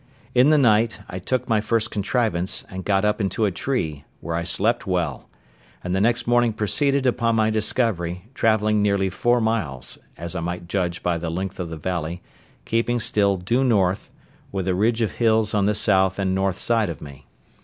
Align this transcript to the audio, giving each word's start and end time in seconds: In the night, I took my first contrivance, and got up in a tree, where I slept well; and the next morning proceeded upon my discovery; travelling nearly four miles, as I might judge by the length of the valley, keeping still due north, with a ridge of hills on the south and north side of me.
In 0.33 0.49
the 0.49 0.57
night, 0.57 1.01
I 1.09 1.19
took 1.19 1.47
my 1.47 1.61
first 1.61 1.91
contrivance, 1.91 2.63
and 2.71 2.83
got 2.83 3.05
up 3.05 3.21
in 3.21 3.29
a 3.45 3.51
tree, 3.51 4.03
where 4.19 4.35
I 4.35 4.43
slept 4.43 4.87
well; 4.87 5.29
and 5.83 5.93
the 5.95 6.01
next 6.01 6.25
morning 6.25 6.53
proceeded 6.53 7.05
upon 7.05 7.35
my 7.35 7.51
discovery; 7.51 8.23
travelling 8.33 8.81
nearly 8.81 9.11
four 9.11 9.39
miles, 9.39 9.99
as 10.17 10.35
I 10.35 10.39
might 10.39 10.67
judge 10.67 11.03
by 11.03 11.19
the 11.19 11.29
length 11.29 11.59
of 11.59 11.69
the 11.69 11.77
valley, 11.77 12.23
keeping 12.65 12.99
still 12.99 13.37
due 13.37 13.63
north, 13.63 14.09
with 14.51 14.67
a 14.67 14.73
ridge 14.73 15.03
of 15.03 15.11
hills 15.11 15.53
on 15.53 15.67
the 15.67 15.75
south 15.75 16.17
and 16.17 16.33
north 16.33 16.57
side 16.57 16.89
of 16.89 16.99
me. 16.99 17.27